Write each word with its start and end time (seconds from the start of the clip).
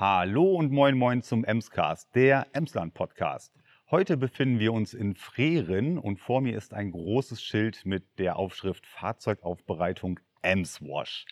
Hallo 0.00 0.54
und 0.54 0.72
moin 0.72 0.96
moin 0.96 1.20
zum 1.20 1.44
Emscast, 1.44 2.14
der 2.14 2.46
Emsland 2.54 2.94
Podcast. 2.94 3.52
Heute 3.90 4.16
befinden 4.16 4.58
wir 4.58 4.72
uns 4.72 4.94
in 4.94 5.14
Frehren 5.14 5.98
und 5.98 6.18
vor 6.18 6.40
mir 6.40 6.56
ist 6.56 6.72
ein 6.72 6.90
großes 6.90 7.42
Schild 7.42 7.84
mit 7.84 8.18
der 8.18 8.36
Aufschrift 8.36 8.86
Fahrzeugaufbereitung 8.86 10.18
Emswash. 10.40 11.26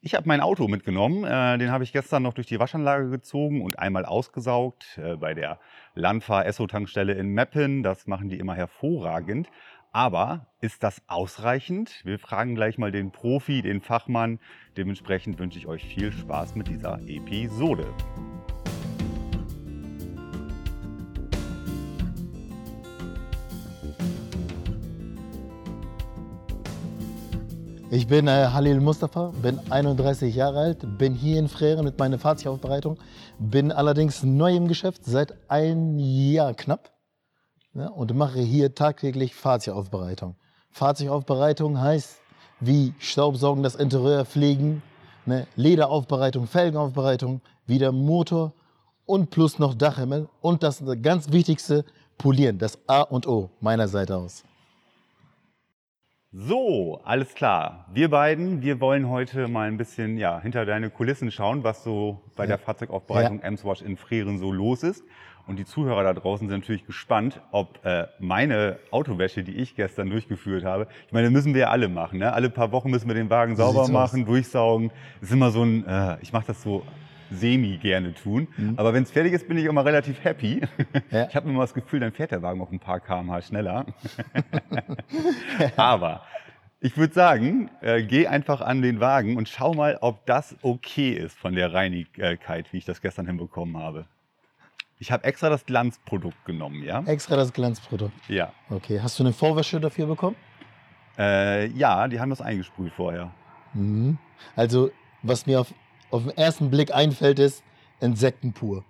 Ich 0.00 0.14
habe 0.14 0.28
mein 0.28 0.40
Auto 0.40 0.66
mitgenommen, 0.66 1.24
äh, 1.24 1.58
den 1.58 1.70
habe 1.70 1.84
ich 1.84 1.92
gestern 1.92 2.22
noch 2.22 2.32
durch 2.32 2.46
die 2.46 2.58
Waschanlage 2.58 3.10
gezogen 3.10 3.60
und 3.60 3.78
einmal 3.78 4.06
ausgesaugt 4.06 4.96
äh, 4.96 5.16
bei 5.16 5.34
der 5.34 5.60
Landfahr 5.94 6.46
Esso 6.46 6.66
Tankstelle 6.66 7.12
in 7.12 7.28
Meppen. 7.28 7.82
Das 7.82 8.06
machen 8.06 8.30
die 8.30 8.38
immer 8.38 8.54
hervorragend. 8.54 9.50
Aber 9.96 10.44
ist 10.60 10.82
das 10.82 11.00
ausreichend? 11.06 12.02
Wir 12.04 12.18
fragen 12.18 12.54
gleich 12.54 12.76
mal 12.76 12.92
den 12.92 13.12
Profi, 13.12 13.62
den 13.62 13.80
Fachmann. 13.80 14.40
Dementsprechend 14.76 15.38
wünsche 15.38 15.58
ich 15.58 15.66
euch 15.66 15.86
viel 15.86 16.12
Spaß 16.12 16.54
mit 16.54 16.68
dieser 16.68 17.00
Episode. 17.08 17.86
Ich 27.90 28.06
bin 28.06 28.28
äh, 28.28 28.48
Halil 28.52 28.82
Mustafa, 28.82 29.32
bin 29.40 29.58
31 29.70 30.34
Jahre 30.34 30.58
alt, 30.58 30.98
bin 30.98 31.14
hier 31.14 31.38
in 31.38 31.48
Frere 31.48 31.82
mit 31.82 31.98
meiner 31.98 32.18
Fahrzeugaufbereitung, 32.18 32.98
bin 33.38 33.72
allerdings 33.72 34.22
neu 34.22 34.54
im 34.54 34.68
Geschäft, 34.68 35.06
seit 35.06 35.32
ein 35.48 35.98
Jahr 35.98 36.52
knapp 36.52 36.95
ja, 37.76 37.88
und 37.88 38.14
mache 38.14 38.40
hier 38.40 38.74
tagtäglich 38.74 39.34
Fahrzeugaufbereitung. 39.34 40.34
Fahrzeugaufbereitung 40.70 41.80
heißt 41.80 42.20
wie 42.60 42.94
Staubsaugen, 42.98 43.62
das 43.62 43.74
Interieur 43.74 44.24
pflegen, 44.24 44.82
ne, 45.26 45.46
Lederaufbereitung, 45.56 46.46
Felgenaufbereitung, 46.46 47.42
wieder 47.66 47.92
Motor 47.92 48.52
und 49.04 49.30
plus 49.30 49.58
noch 49.58 49.74
Dachhimmel 49.74 50.28
und 50.40 50.62
das 50.62 50.82
ganz 51.02 51.30
Wichtigste, 51.32 51.84
Polieren, 52.16 52.58
das 52.58 52.78
A 52.86 53.02
und 53.02 53.26
O 53.26 53.50
meiner 53.60 53.88
Seite 53.88 54.16
aus. 54.16 54.42
So, 56.32 57.00
alles 57.04 57.34
klar. 57.34 57.86
Wir 57.92 58.10
beiden, 58.10 58.60
wir 58.60 58.80
wollen 58.80 59.08
heute 59.08 59.48
mal 59.48 59.68
ein 59.68 59.76
bisschen 59.76 60.18
ja, 60.18 60.40
hinter 60.40 60.66
deine 60.66 60.90
Kulissen 60.90 61.30
schauen, 61.30 61.62
was 61.62 61.84
so 61.84 62.22
bei 62.36 62.44
ja. 62.44 62.48
der 62.48 62.58
Fahrzeugaufbereitung 62.58 63.38
ja. 63.38 63.44
Emswash 63.44 63.82
in 63.82 63.96
Freeren 63.96 64.38
so 64.38 64.50
los 64.50 64.82
ist. 64.82 65.04
Und 65.46 65.60
die 65.60 65.64
Zuhörer 65.64 66.02
da 66.02 66.12
draußen 66.12 66.48
sind 66.48 66.60
natürlich 66.60 66.86
gespannt, 66.86 67.40
ob 67.52 67.84
äh, 67.84 68.06
meine 68.18 68.78
Autowäsche, 68.90 69.44
die 69.44 69.54
ich 69.54 69.76
gestern 69.76 70.10
durchgeführt 70.10 70.64
habe, 70.64 70.88
ich 71.06 71.12
meine, 71.12 71.30
müssen 71.30 71.54
wir 71.54 71.62
ja 71.62 71.70
alle 71.70 71.88
machen. 71.88 72.18
Ne? 72.18 72.32
Alle 72.32 72.50
paar 72.50 72.72
Wochen 72.72 72.90
müssen 72.90 73.06
wir 73.06 73.14
den 73.14 73.30
Wagen 73.30 73.54
sauber 73.54 73.88
machen, 73.88 74.22
aus. 74.22 74.26
durchsaugen. 74.26 74.90
Das 75.20 75.28
ist 75.28 75.34
immer 75.34 75.52
so 75.52 75.62
ein, 75.62 75.86
äh, 75.86 76.16
ich 76.20 76.32
mache 76.32 76.48
das 76.48 76.62
so 76.62 76.84
semi 77.30 77.76
gerne 77.78 78.12
tun. 78.14 78.48
Mhm. 78.56 78.74
Aber 78.76 78.92
wenn 78.92 79.04
es 79.04 79.12
fertig 79.12 79.32
ist, 79.32 79.46
bin 79.46 79.56
ich 79.56 79.64
immer 79.64 79.84
relativ 79.84 80.22
happy. 80.24 80.62
Ja. 81.10 81.28
Ich 81.28 81.36
habe 81.36 81.48
immer 81.48 81.60
das 81.60 81.74
Gefühl, 81.74 82.00
dann 82.00 82.12
fährt 82.12 82.32
der 82.32 82.42
Wagen 82.42 82.60
auch 82.60 82.72
ein 82.72 82.80
paar 82.80 83.00
kmh 83.00 83.40
schneller. 83.42 83.86
Aber 85.76 86.22
ich 86.80 86.96
würde 86.96 87.14
sagen, 87.14 87.70
äh, 87.80 88.02
geh 88.02 88.26
einfach 88.26 88.60
an 88.60 88.82
den 88.82 88.98
Wagen 88.98 89.36
und 89.36 89.48
schau 89.48 89.72
mal, 89.72 89.98
ob 90.00 90.26
das 90.26 90.56
okay 90.62 91.12
ist 91.12 91.38
von 91.38 91.54
der 91.54 91.72
Reinigkeit, 91.72 92.72
wie 92.72 92.78
ich 92.78 92.84
das 92.84 93.00
gestern 93.00 93.26
hinbekommen 93.26 93.76
habe. 93.76 94.06
Ich 94.98 95.12
habe 95.12 95.24
extra 95.24 95.50
das 95.50 95.66
Glanzprodukt 95.66 96.44
genommen, 96.44 96.82
ja? 96.82 97.02
Extra 97.04 97.36
das 97.36 97.52
Glanzprodukt? 97.52 98.12
Ja. 98.28 98.52
Okay. 98.70 99.00
Hast 99.02 99.18
du 99.18 99.24
eine 99.24 99.32
Vorwäsche 99.32 99.78
dafür 99.78 100.06
bekommen? 100.06 100.36
Äh, 101.18 101.66
ja, 101.68 102.08
die 102.08 102.18
haben 102.18 102.30
das 102.30 102.40
eingesprüht 102.40 102.92
vorher. 102.94 103.30
Mhm. 103.74 104.18
Also, 104.54 104.90
was 105.22 105.46
mir 105.46 105.60
auf, 105.60 105.74
auf 106.10 106.22
den 106.22 106.36
ersten 106.36 106.70
Blick 106.70 106.94
einfällt, 106.94 107.38
ist 107.38 107.62
Insekten 108.00 108.52
pur. 108.52 108.84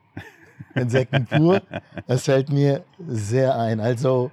Insekten 0.75 1.27
pur. 1.27 1.63
das 2.07 2.25
fällt 2.25 2.51
mir 2.51 2.85
sehr 3.07 3.59
ein. 3.59 3.81
Also. 3.81 4.31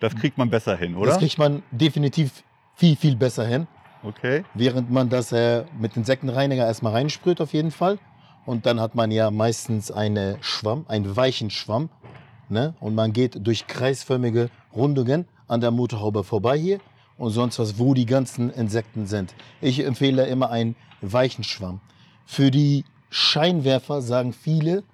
Das 0.00 0.14
kriegt 0.14 0.36
man 0.38 0.50
besser 0.50 0.76
hin, 0.76 0.96
oder? 0.96 1.10
Das 1.10 1.18
kriegt 1.18 1.38
man 1.38 1.62
definitiv 1.70 2.42
viel, 2.74 2.96
viel 2.96 3.16
besser 3.16 3.46
hin. 3.46 3.66
Okay. 4.02 4.44
Während 4.54 4.90
man 4.90 5.08
das 5.08 5.32
äh, 5.32 5.64
mit 5.78 5.96
Insektenreiniger 5.96 6.66
erstmal 6.66 6.92
reinsprüht, 6.92 7.40
auf 7.40 7.52
jeden 7.52 7.70
Fall. 7.70 7.98
Und 8.46 8.64
dann 8.64 8.80
hat 8.80 8.94
man 8.94 9.10
ja 9.10 9.30
meistens 9.30 9.90
einen 9.90 10.38
Schwamm, 10.40 10.86
einen 10.88 11.16
weichen 11.16 11.50
Schwamm. 11.50 11.90
Ne? 12.48 12.74
Und 12.80 12.94
man 12.94 13.12
geht 13.12 13.44
durch 13.44 13.66
kreisförmige 13.66 14.50
Rundungen 14.72 15.26
an 15.48 15.60
der 15.60 15.72
Motorhaube 15.72 16.22
vorbei 16.22 16.56
hier 16.56 16.80
und 17.18 17.30
sonst 17.30 17.58
was, 17.58 17.78
wo 17.78 17.92
die 17.92 18.06
ganzen 18.06 18.50
Insekten 18.50 19.06
sind. 19.06 19.34
Ich 19.60 19.84
empfehle 19.84 20.26
immer 20.26 20.50
einen 20.50 20.76
weichen 21.00 21.42
Schwamm. 21.42 21.80
Für 22.24 22.52
die 22.52 22.84
Scheinwerfer 23.10 24.00
sagen 24.00 24.32
viele, 24.32 24.84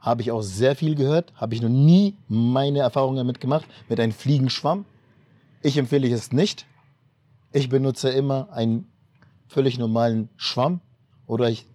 habe 0.00 0.22
ich 0.22 0.32
auch 0.32 0.42
sehr 0.42 0.74
viel 0.74 0.96
gehört, 0.96 1.32
habe 1.36 1.54
ich 1.54 1.62
noch 1.62 1.68
nie 1.68 2.16
meine 2.28 2.80
Erfahrungen 2.80 3.16
damit 3.16 3.40
gemacht, 3.40 3.64
mit 3.88 4.00
einem 4.00 4.12
Fliegenschwamm. 4.12 4.84
Ich 5.62 5.78
empfehle 5.78 6.12
es 6.12 6.32
nicht. 6.32 6.66
Ich 7.52 7.68
benutze 7.68 8.10
immer 8.10 8.48
einen 8.52 8.88
völlig 9.46 9.78
normalen 9.78 10.28
Schwamm 10.36 10.80
oder 11.26 11.48
ich 11.48 11.66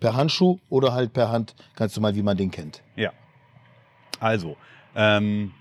Per 0.00 0.14
Handschuh 0.14 0.58
oder 0.68 0.92
halt 0.92 1.12
per 1.12 1.30
Hand, 1.30 1.54
ganz 1.76 1.96
normal, 1.96 2.14
wie 2.14 2.22
man 2.22 2.36
den 2.36 2.50
kennt. 2.50 2.82
Ja. 2.96 3.12
Also, 4.20 4.56
ähm, 4.94 5.52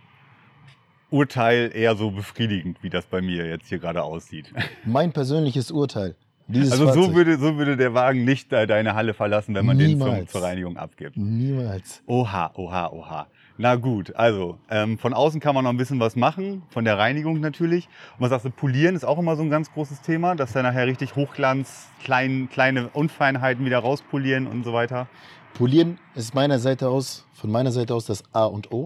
Urteil 1.10 1.72
eher 1.74 1.96
so 1.96 2.12
befriedigend, 2.12 2.84
wie 2.84 2.90
das 2.90 3.06
bei 3.06 3.22
mir 3.22 3.48
jetzt 3.48 3.70
hier 3.70 3.80
gerade 3.80 4.04
aussieht. 4.04 4.52
Mein 4.86 5.14
persönliches 5.14 5.72
Urteil. 5.72 6.16
also 6.54 6.92
so 6.92 7.14
würde, 7.14 7.38
so 7.38 7.58
würde 7.58 7.78
der 7.78 7.94
Wagen 7.94 8.26
nicht 8.26 8.52
deine 8.52 8.94
Halle 8.94 9.14
verlassen, 9.14 9.56
wenn 9.56 9.66
man 9.66 9.78
Niemals. 9.78 10.16
den 10.16 10.28
zum, 10.28 10.28
zur 10.28 10.44
Reinigung 10.44 10.78
abgibt. 10.78 11.18
Niemals. 11.18 12.04
Oha, 12.08 12.52
oha, 12.56 12.92
oha. 12.92 13.28
Na 13.60 13.76
gut, 13.76 14.16
also 14.16 14.60
ähm, 14.70 15.00
von 15.00 15.14
außen 15.14 15.40
kann 15.40 15.56
man 15.56 15.64
noch 15.64 15.72
ein 15.72 15.78
bisschen 15.78 16.00
was 16.00 16.16
machen, 16.16 16.62
von 16.70 16.86
der 16.86 17.00
Reinigung 17.00 17.40
natürlich. 17.40 17.90
Und 18.18 18.22
was 18.22 18.30
sagst 18.30 18.46
du, 18.46 18.52
polieren 18.52 18.96
ist 18.96 19.04
auch 19.04 19.18
immer 19.18 19.36
so 19.36 19.42
ein 19.42 19.50
ganz 19.50 19.72
großes 19.74 20.02
Thema, 20.02 20.36
dass 20.36 20.56
er 20.56 20.62
nachher 20.62 20.86
richtig 20.86 21.16
Hochglanz, 21.16 21.88
klein, 22.04 22.50
kleine 22.52 22.90
Unfeinheiten 22.90 23.66
wieder 23.66 23.80
rauspolieren 23.80 24.46
und 24.46 24.64
so 24.64 24.74
weiter. 24.74 25.08
Polieren 25.56 25.98
ist 26.14 26.36
meiner 26.36 26.60
Seite 26.60 26.88
aus, 26.88 27.26
von 27.34 27.52
meiner 27.52 27.72
Seite 27.72 27.96
aus 27.96 28.06
das 28.06 28.24
A 28.32 28.46
und 28.46 28.72
O. 28.72 28.86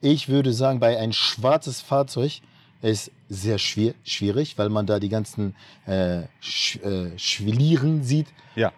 Ich 0.00 0.28
würde 0.28 0.52
sagen, 0.52 0.80
bei 0.80 0.98
ein 0.98 1.12
schwarzes 1.12 1.80
Fahrzeug 1.80 2.40
ist 2.80 3.12
sehr 3.28 3.58
schwer, 3.58 3.94
schwierig, 4.02 4.58
weil 4.58 4.68
man 4.68 4.86
da 4.86 4.98
die 4.98 5.08
ganzen 5.08 5.54
äh, 5.86 6.22
Sch, 6.40 6.76
äh, 6.82 7.16
Schwelieren 7.16 8.02
sieht. 8.02 8.26
Ja. 8.56 8.72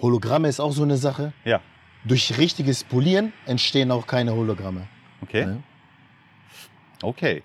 Hologramme 0.00 0.48
ist 0.48 0.60
auch 0.60 0.72
so 0.72 0.82
eine 0.82 0.96
Sache. 0.96 1.34
Ja. 1.44 1.60
Durch 2.04 2.36
richtiges 2.38 2.84
Polieren 2.84 3.32
entstehen 3.46 3.90
auch 3.90 4.06
keine 4.06 4.34
Hologramme. 4.34 4.88
Okay. 5.22 5.42
Ja. 5.42 5.56
Okay. 7.02 7.42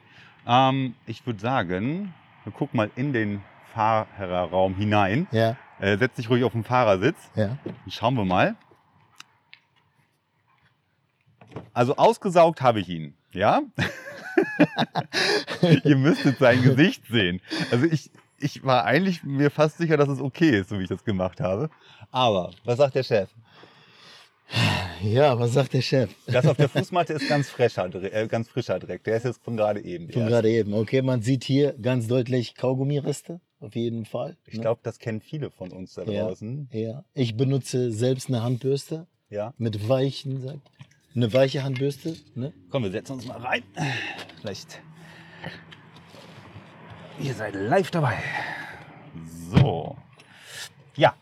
Ähm, 0.48 0.96
ich 1.06 1.26
würde 1.26 1.40
sagen, 1.40 2.14
wir 2.44 2.54
gucken 2.54 2.78
mal 2.78 2.90
in 2.96 3.14
den 3.14 3.42
Fahrerraum 3.74 4.76
hinein. 4.76 5.28
Ja. 5.32 5.58
Äh, 5.80 5.98
setz 5.98 6.16
dich 6.16 6.30
ruhig 6.30 6.44
auf 6.44 6.54
den 6.54 6.64
Fahrersitz. 6.64 7.18
Ja. 7.36 7.58
Schauen 7.88 8.16
wir 8.16 8.26
mal. 8.26 8.56
Also 11.74 11.96
ausgesaugt 11.96 12.62
habe 12.62 12.80
ich 12.80 12.90
ihn, 12.90 13.16
ja? 13.32 13.62
Ihr 15.84 15.98
müsstet 15.98 16.40
sein 16.40 16.62
Gesicht 16.62 17.06
sehen. 17.08 17.42
Also 17.72 17.86
ich, 17.86 18.12
ich 18.40 18.64
war 18.64 18.86
eigentlich 18.86 19.24
mir 19.24 19.52
fast 19.52 19.78
sicher, 19.78 19.98
dass 19.98 20.10
es 20.10 20.22
okay 20.22 20.60
ist, 20.60 20.70
so 20.70 20.80
wie 20.80 20.84
ich 20.84 20.90
das 20.90 21.04
gemacht 21.04 21.40
habe. 21.42 21.70
Aber 22.12 22.52
was 22.64 22.78
sagt 22.78 22.96
der 22.96 23.04
Chef? 23.04 23.30
Ja, 25.04 25.38
was 25.40 25.54
sagt 25.54 25.74
der 25.74 25.82
Chef? 25.82 26.10
Das 26.26 26.46
auf 26.46 26.58
der 26.58 26.70
Fußmatte 26.70 27.14
ist 27.14 27.28
ganz 27.28 27.50
frischer, 27.50 27.86
äh, 27.94 28.28
ganz 28.28 28.48
frischer 28.50 28.80
Dreck. 28.80 29.04
Der 29.04 29.18
ist 29.18 29.26
jetzt 29.26 29.44
von 29.44 29.56
gerade 29.56 29.82
eben. 29.82 30.10
Von 30.10 30.28
gerade 30.28 30.50
eben. 30.50 30.74
Okay, 30.74 31.02
man 31.02 31.22
sieht 31.22 31.44
hier 31.44 31.74
ganz 31.74 32.08
deutlich 32.08 32.56
Kaugummireste. 32.56 33.40
Auf 33.60 33.76
jeden 33.76 34.06
Fall. 34.06 34.38
Ich 34.46 34.56
ne? 34.56 34.62
glaube, 34.62 34.82
das 34.84 35.00
kennen 35.00 35.22
viele 35.22 35.50
von 35.50 35.72
uns 35.72 35.96
da 35.96 36.06
draußen. 36.06 36.70
Ja, 36.72 36.80
ja. 36.80 37.04
Ich 37.14 37.36
benutze 37.36 37.92
selbst 37.92 38.30
eine 38.30 38.44
Handbürste. 38.44 39.08
Ja. 39.30 39.54
Mit 39.58 39.90
weichen, 39.90 40.42
sagt. 40.42 40.72
Eine 41.16 41.34
weiche 41.34 41.64
Handbürste. 41.64 42.16
Ne? 42.36 42.54
Komm, 42.70 42.84
wir 42.84 42.92
setzen 42.92 43.14
uns 43.14 43.26
mal 43.26 43.40
rein. 43.40 43.64
Vielleicht. 44.40 44.80
Ihr 47.20 47.34
seid 47.34 47.56
live 47.56 47.90
dabei. 47.90 48.18
So. 49.52 49.98
Ja. 50.96 51.16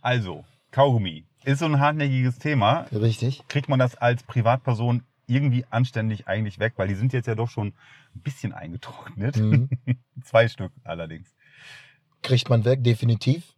Also, 0.00 0.44
Kaugummi 0.70 1.24
ist 1.46 1.60
so 1.60 1.64
ein 1.64 1.78
hartnäckiges 1.78 2.38
Thema. 2.38 2.86
Richtig. 2.92 3.42
Kriegt 3.48 3.68
man 3.68 3.78
das 3.78 3.94
als 3.94 4.24
Privatperson 4.24 5.02
irgendwie 5.28 5.64
anständig 5.70 6.26
eigentlich 6.26 6.58
weg, 6.58 6.74
weil 6.76 6.88
die 6.88 6.94
sind 6.94 7.12
jetzt 7.12 7.26
ja 7.26 7.34
doch 7.34 7.48
schon 7.48 7.68
ein 7.68 8.20
bisschen 8.20 8.52
eingetrocknet. 8.52 9.36
Mhm. 9.36 9.68
Zwei 10.24 10.48
Stück 10.48 10.72
allerdings. 10.82 11.34
Kriegt 12.22 12.50
man 12.50 12.64
weg, 12.64 12.82
definitiv. 12.82 13.54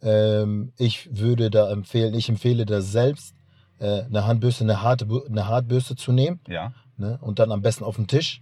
Ähm, 0.00 0.72
ich 0.78 1.08
würde 1.12 1.50
da 1.50 1.70
empfehlen, 1.70 2.14
ich 2.14 2.28
empfehle 2.28 2.64
da 2.64 2.80
selbst, 2.80 3.34
äh, 3.78 4.04
eine 4.04 4.26
Handbürste, 4.26 4.64
eine, 4.64 4.82
harte, 4.82 5.06
eine 5.28 5.46
Hartbürste 5.46 5.96
zu 5.96 6.12
nehmen. 6.12 6.40
Ja. 6.48 6.72
Ne, 6.96 7.18
und 7.20 7.38
dann 7.38 7.52
am 7.52 7.60
besten 7.60 7.84
auf 7.84 7.96
den 7.96 8.06
Tisch. 8.06 8.40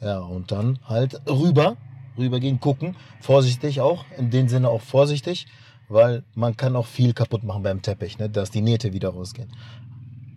Ja, 0.00 0.18
und 0.18 0.52
dann 0.52 0.78
halt 0.84 1.22
rüber, 1.28 1.76
rübergehen, 2.18 2.60
gucken. 2.60 2.94
Vorsichtig 3.20 3.80
auch, 3.80 4.04
in 4.18 4.30
dem 4.30 4.48
Sinne 4.48 4.68
auch 4.68 4.82
vorsichtig 4.82 5.46
weil 5.92 6.24
man 6.34 6.56
kann 6.56 6.76
auch 6.76 6.86
viel 6.86 7.12
kaputt 7.12 7.44
machen 7.44 7.62
beim 7.62 7.82
Teppich, 7.82 8.18
ne? 8.18 8.28
dass 8.28 8.50
die 8.50 8.62
Nähte 8.62 8.92
wieder 8.92 9.10
rausgehen. 9.10 9.50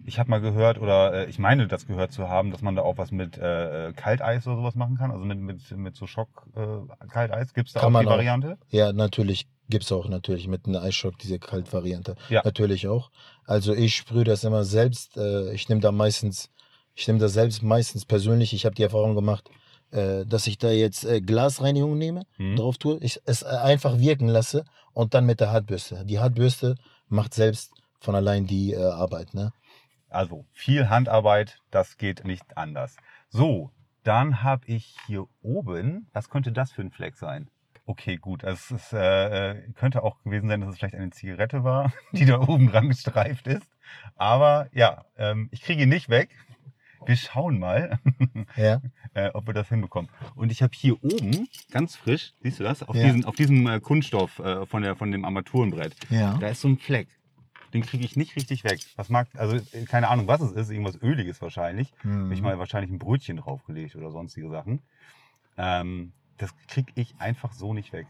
Ich 0.07 0.19
habe 0.19 0.29
mal 0.29 0.39
gehört, 0.39 0.79
oder 0.79 1.13
äh, 1.13 1.29
ich 1.29 1.39
meine, 1.39 1.67
das 1.67 1.87
gehört 1.87 2.11
zu 2.11 2.29
haben, 2.29 2.51
dass 2.51 2.61
man 2.61 2.75
da 2.75 2.83
auch 2.83 2.97
was 2.97 3.11
mit 3.11 3.37
äh, 3.37 3.91
Kalteis 3.95 4.45
oder 4.45 4.57
sowas 4.57 4.75
machen 4.75 4.97
kann. 4.97 5.09
Also 5.09 5.25
mit, 5.25 5.39
mit, 5.39 5.71
mit 5.71 5.95
so 5.95 6.05
Schock-Kalteis. 6.05 7.55
Gibt 7.55 7.69
es 7.69 7.73
da 7.73 7.79
Kann 7.79 7.95
auch 7.95 8.01
die 8.01 8.07
auch. 8.07 8.11
Variante? 8.11 8.57
Ja, 8.69 8.93
natürlich 8.93 9.47
gibt's 9.67 9.91
auch 9.91 10.07
natürlich 10.07 10.47
mit 10.47 10.67
einem 10.67 10.75
Eisschock 10.75 11.17
diese 11.17 11.39
Kaltvariante. 11.39 12.15
Ja. 12.29 12.43
Natürlich 12.45 12.87
auch. 12.87 13.09
Also 13.45 13.73
ich 13.73 13.95
sprühe 13.95 14.23
das 14.23 14.43
immer 14.43 14.63
selbst. 14.63 15.17
Äh, 15.17 15.51
ich 15.53 15.69
nehme 15.69 15.81
da 15.81 15.91
meistens, 15.91 16.51
ich 16.93 17.07
nehme 17.07 17.19
das 17.19 17.33
selbst 17.33 17.63
meistens 17.63 18.05
persönlich. 18.05 18.53
Ich 18.53 18.65
habe 18.65 18.75
die 18.75 18.83
Erfahrung 18.83 19.15
gemacht, 19.15 19.49
äh, 19.91 20.25
dass 20.25 20.47
ich 20.47 20.57
da 20.57 20.69
jetzt 20.71 21.05
äh, 21.05 21.21
Glasreinigung 21.21 21.97
nehme, 21.97 22.25
Mhm. 22.37 22.55
drauf 22.57 22.77
tue, 22.77 22.97
ich 23.01 23.21
es 23.25 23.43
äh, 23.43 23.47
einfach 23.47 23.99
wirken 23.99 24.27
lasse 24.27 24.65
und 24.93 25.13
dann 25.13 25.25
mit 25.25 25.39
der 25.39 25.51
Hartbürste. 25.51 26.05
Die 26.05 26.19
Hartbürste 26.19 26.75
macht 27.07 27.33
selbst 27.33 27.71
von 27.99 28.15
allein 28.15 28.45
die 28.47 28.73
äh, 28.73 28.83
Arbeit. 28.83 29.33
Ne? 29.33 29.51
Also 30.09 30.45
viel 30.51 30.89
Handarbeit, 30.89 31.59
das 31.71 31.97
geht 31.97 32.25
nicht 32.25 32.57
anders. 32.57 32.95
So, 33.29 33.71
dann 34.03 34.43
habe 34.43 34.67
ich 34.67 34.95
hier 35.07 35.25
oben, 35.41 36.07
was 36.13 36.29
könnte 36.29 36.51
das 36.51 36.71
für 36.71 36.81
ein 36.81 36.91
Fleck 36.91 37.17
sein? 37.17 37.49
Okay, 37.87 38.17
gut. 38.17 38.43
Also 38.43 38.75
es 38.75 38.83
ist, 38.85 38.93
äh, 38.93 39.61
könnte 39.75 40.03
auch 40.03 40.21
gewesen 40.23 40.47
sein, 40.47 40.61
dass 40.61 40.71
es 40.71 40.77
vielleicht 40.77 40.95
eine 40.95 41.11
Zigarette 41.11 41.63
war, 41.63 41.91
die 42.13 42.25
da 42.25 42.39
oben 42.39 42.71
dran 42.71 42.89
gestreift 42.89 43.47
ist. 43.47 43.67
Aber 44.15 44.67
ja, 44.73 45.05
ähm, 45.17 45.49
ich 45.51 45.61
kriege 45.61 45.83
ihn 45.83 45.89
nicht 45.89 46.09
weg. 46.09 46.29
Wir 47.05 47.15
schauen 47.17 47.59
mal, 47.59 47.99
Ja. 48.55 48.81
äh, 49.13 49.29
ob 49.33 49.47
wir 49.47 49.53
das 49.53 49.69
hinbekommen. 49.69 50.09
Und 50.35 50.51
ich 50.51 50.61
habe 50.61 50.71
hier 50.75 51.01
oben, 51.03 51.47
ganz 51.71 51.95
frisch, 51.95 52.33
siehst 52.41 52.59
du 52.59 52.63
das? 52.63 52.83
Auf, 52.83 52.95
Ja. 52.95 53.05
diesen, 53.05 53.25
auf 53.25 53.35
diesem 53.35 53.67
äh, 53.67 53.79
Kunststoff 53.79 54.39
äh, 54.39 54.65
von, 54.65 54.81
der, 54.83 54.95
von 54.95 55.11
dem 55.11 55.25
Armaturenbrett. 55.25 55.95
Ja. 56.09 56.37
Da 56.37 56.47
ist 56.47 56.61
so 56.61 56.67
ein 56.67 56.77
Fleck. 56.77 57.07
Den 57.73 57.81
kriege 57.81 58.05
ich 58.05 58.15
nicht 58.15 58.35
richtig 58.37 58.63
weg. 58.63 58.79
Was 58.95 59.09
mag, 59.09 59.27
also 59.35 59.55
äh, 59.57 59.83
keine 59.85 60.07
Ahnung, 60.07 60.27
was 60.27 60.41
es 60.41 60.53
ist, 60.53 60.69
irgendwas 60.69 61.01
Öliges 61.01 61.41
wahrscheinlich. 61.41 61.91
Mhm. 62.03 62.31
Ich 62.31 62.41
mal 62.41 62.57
wahrscheinlich 62.57 62.91
ein 62.91 62.99
Brötchen 62.99 63.37
draufgelegt 63.37 63.95
oder 63.95 64.11
sonstige 64.11 64.49
Sachen. 64.49 64.81
Ähm, 65.57 66.11
das 66.37 66.51
kriege 66.67 66.91
ich 66.95 67.15
einfach 67.19 67.53
so 67.53 67.73
nicht 67.73 67.93
weg. 67.93 68.07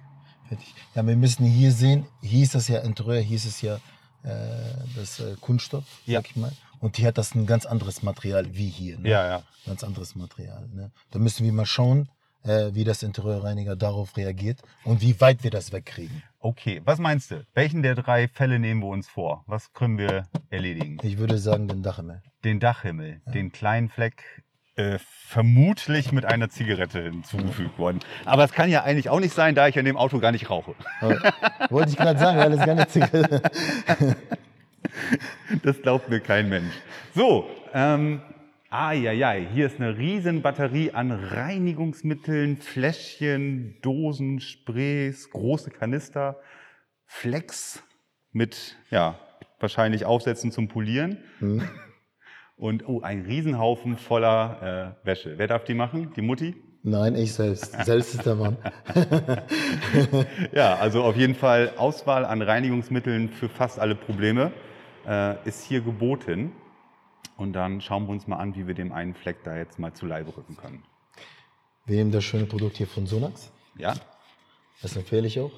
Ja, 0.93 1.05
wir 1.05 1.15
müssen 1.15 1.45
hier 1.45 1.71
sehen, 1.71 2.05
hier 2.21 2.43
ist 2.43 2.53
das 2.53 2.67
ja 2.67 2.81
hier 2.83 3.35
ist 3.35 3.45
es 3.45 3.61
ja 3.61 3.75
äh, 4.23 4.29
das 4.95 5.19
äh, 5.19 5.35
Kunststoff, 5.41 5.83
Ja. 6.05 6.19
sag 6.19 6.29
ich 6.29 6.35
mal. 6.35 6.51
Und 6.85 6.97
hier 6.97 7.07
hat 7.07 7.17
das 7.17 7.33
ein 7.33 7.47
ganz 7.47 7.65
anderes 7.65 8.03
Material 8.03 8.45
wie 8.53 8.69
hier. 8.69 8.99
Ne? 8.99 9.09
Ja, 9.09 9.27
ja. 9.27 9.43
Ganz 9.65 9.83
anderes 9.83 10.13
Material. 10.13 10.69
Ne? 10.71 10.91
Da 11.09 11.17
müssen 11.17 11.43
wir 11.43 11.51
mal 11.51 11.65
schauen, 11.65 12.09
äh, 12.43 12.75
wie 12.75 12.83
das 12.83 13.01
Interieurreiniger 13.01 13.75
darauf 13.75 14.15
reagiert 14.17 14.61
und 14.83 15.01
wie 15.01 15.19
weit 15.19 15.43
wir 15.43 15.49
das 15.49 15.71
wegkriegen. 15.71 16.21
Okay, 16.37 16.83
was 16.85 16.99
meinst 16.99 17.31
du? 17.31 17.43
Welchen 17.55 17.81
der 17.81 17.95
drei 17.95 18.27
Fälle 18.27 18.59
nehmen 18.59 18.83
wir 18.83 18.89
uns 18.89 19.07
vor? 19.07 19.43
Was 19.47 19.73
können 19.73 19.97
wir 19.97 20.27
erledigen? 20.51 20.99
Ich 21.01 21.17
würde 21.17 21.39
sagen, 21.39 21.67
den 21.67 21.81
Dachhimmel. 21.81 22.21
Den 22.43 22.59
Dachhimmel, 22.59 23.19
den 23.33 23.51
kleinen 23.51 23.89
Fleck, 23.89 24.43
äh, 24.75 24.99
vermutlich 24.99 26.11
mit 26.11 26.25
einer 26.25 26.51
Zigarette 26.51 27.01
hinzugefügt 27.01 27.79
worden. 27.79 28.01
Aber 28.25 28.43
es 28.43 28.51
kann 28.51 28.69
ja 28.69 28.83
eigentlich 28.83 29.09
auch 29.09 29.19
nicht 29.19 29.33
sein, 29.33 29.55
da 29.55 29.67
ich 29.67 29.79
an 29.79 29.85
dem 29.85 29.97
Auto 29.97 30.19
gar 30.19 30.31
nicht 30.31 30.51
rauche. 30.51 30.75
Aber, 31.01 31.19
wollte 31.71 31.89
ich 31.89 31.97
gerade 31.97 32.19
sagen, 32.19 32.37
weil 32.37 32.53
es 32.53 32.63
gar 32.63 32.75
nicht 32.75 32.91
Das 35.63 35.81
glaubt 35.81 36.09
mir 36.09 36.19
kein 36.19 36.49
Mensch. 36.49 36.73
So, 37.13 37.49
ähm, 37.73 38.21
ai, 38.69 39.47
hier 39.53 39.65
ist 39.65 39.79
eine 39.79 39.97
riesen 39.97 40.41
Batterie 40.41 40.91
an 40.91 41.11
Reinigungsmitteln, 41.11 42.57
Fläschchen, 42.57 43.77
Dosen, 43.81 44.39
Sprays, 44.39 45.29
große 45.29 45.71
Kanister, 45.71 46.39
Flex 47.05 47.83
mit, 48.31 48.75
ja, 48.89 49.19
wahrscheinlich 49.59 50.05
Aufsätzen 50.05 50.51
zum 50.51 50.67
Polieren. 50.67 51.17
Und 52.57 52.87
oh, 52.87 53.01
ein 53.01 53.25
Riesenhaufen 53.25 53.97
voller 53.97 54.95
äh, 55.03 55.05
Wäsche. 55.05 55.37
Wer 55.37 55.47
darf 55.47 55.65
die 55.65 55.73
machen? 55.73 56.13
Die 56.15 56.21
Mutti? 56.21 56.55
Nein, 56.83 57.15
ich 57.15 57.33
selbst. 57.33 57.73
Selbst 57.85 58.13
ist 58.13 58.25
der 58.25 58.35
Mann. 58.35 58.57
Ja, 60.53 60.75
also 60.75 61.03
auf 61.03 61.17
jeden 61.17 61.33
Fall 61.33 61.73
Auswahl 61.77 62.23
an 62.23 62.41
Reinigungsmitteln 62.41 63.29
für 63.29 63.49
fast 63.49 63.79
alle 63.79 63.95
Probleme 63.95 64.51
äh, 65.07 65.47
ist 65.47 65.63
hier 65.63 65.81
geboten. 65.81 66.51
Und 67.37 67.53
dann 67.53 67.81
schauen 67.81 68.05
wir 68.05 68.11
uns 68.11 68.27
mal 68.27 68.37
an, 68.37 68.55
wie 68.55 68.67
wir 68.67 68.73
dem 68.73 68.91
einen 68.91 69.13
Fleck 69.13 69.43
da 69.43 69.57
jetzt 69.57 69.77
mal 69.77 69.93
zu 69.93 70.05
Leibe 70.05 70.35
rücken 70.35 70.55
können. 70.55 70.83
Wir 71.85 71.97
nehmen 71.97 72.11
das 72.11 72.23
schöne 72.23 72.45
Produkt 72.45 72.77
hier 72.77 72.87
von 72.87 73.05
Sonax. 73.05 73.51
Ja? 73.77 73.93
Das 74.81 74.95
empfehle 74.95 75.27
ich 75.27 75.39
auch. 75.39 75.51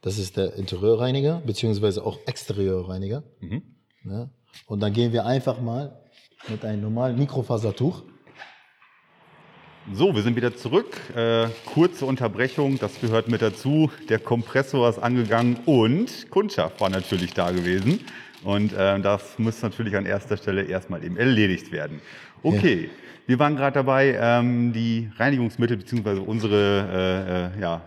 Das 0.00 0.16
ist 0.18 0.36
der 0.36 0.54
Interieurreiniger, 0.54 1.42
beziehungsweise 1.44 2.04
auch 2.04 2.18
Exterieurreiniger. 2.26 3.24
Mhm. 3.40 3.62
Ne? 4.04 4.30
Und 4.66 4.80
dann 4.80 4.92
gehen 4.92 5.12
wir 5.12 5.26
einfach 5.26 5.60
mal 5.60 6.00
mit 6.48 6.64
einem 6.64 6.82
normalen 6.82 7.18
Mikrofasertuch. 7.18 8.02
So, 9.94 10.14
wir 10.14 10.22
sind 10.22 10.36
wieder 10.36 10.54
zurück. 10.54 11.00
Äh, 11.16 11.48
kurze 11.64 12.04
Unterbrechung, 12.04 12.78
das 12.78 13.00
gehört 13.00 13.28
mit 13.28 13.40
dazu. 13.40 13.90
Der 14.10 14.18
Kompressor 14.18 14.86
ist 14.88 14.98
angegangen 14.98 15.56
und 15.64 16.30
Kundschaft 16.30 16.78
war 16.80 16.90
natürlich 16.90 17.32
da 17.32 17.50
gewesen. 17.52 18.00
Und 18.44 18.74
äh, 18.74 19.00
das 19.00 19.38
muss 19.38 19.62
natürlich 19.62 19.96
an 19.96 20.04
erster 20.04 20.36
Stelle 20.36 20.64
erstmal 20.64 21.02
eben 21.02 21.16
erledigt 21.16 21.72
werden. 21.72 22.02
Okay, 22.42 22.90
wir 23.26 23.38
waren 23.38 23.56
gerade 23.56 23.74
dabei, 23.74 24.18
ähm, 24.20 24.74
die 24.74 25.10
Reinigungsmittel 25.16 25.78
bzw. 25.78 26.20
unsere 26.20 27.52
äh, 27.54 27.58
äh, 27.58 27.60
ja, 27.62 27.82